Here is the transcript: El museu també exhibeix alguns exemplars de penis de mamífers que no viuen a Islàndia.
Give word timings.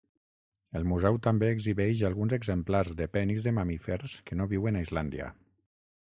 El 0.79 0.87
museu 0.91 1.19
també 1.27 1.49
exhibeix 1.57 2.01
alguns 2.09 2.35
exemplars 2.39 2.91
de 3.03 3.09
penis 3.19 3.45
de 3.49 3.53
mamífers 3.59 4.17
que 4.31 4.39
no 4.41 4.49
viuen 4.55 4.81
a 4.81 4.87
Islàndia. 4.87 5.29